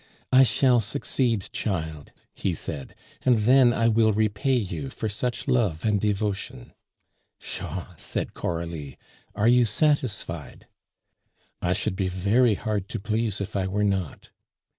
"I 0.33 0.41
shall 0.41 0.79
succeed, 0.79 1.47
child," 1.53 2.11
he 2.33 2.55
said, 2.55 2.95
"and 3.23 3.37
then 3.37 3.71
I 3.71 3.87
will 3.87 4.13
repay 4.13 4.55
you 4.55 4.89
for 4.89 5.07
such 5.07 5.47
love 5.47 5.85
and 5.85 6.01
devotion." 6.01 6.73
"Pshaw!" 7.39 7.93
said 7.97 8.33
Coralie. 8.33 8.97
"Are 9.35 9.47
you 9.47 9.63
satisfied?" 9.63 10.65
"I 11.61 11.73
should 11.73 11.95
be 11.95 12.07
very 12.07 12.55
hard 12.55 12.89
to 12.89 12.99
please 12.99 13.39
if 13.41 13.55
I 13.55 13.67
were 13.67 13.83
not." 13.83 14.31